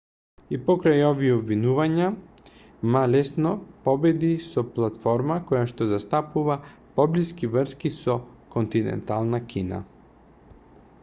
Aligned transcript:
и 0.55 0.59
покрај 0.67 1.01
овие 1.07 1.33
обвинувања 1.39 2.07
ма 2.95 3.03
лесно 3.15 3.51
победи 3.89 4.31
со 4.47 4.63
платформа 4.79 5.37
којашто 5.51 5.89
застапува 5.93 6.57
поблиски 6.97 7.53
врски 7.57 7.95
со 7.99 8.17
континентална 8.57 9.45
кина 9.55 9.85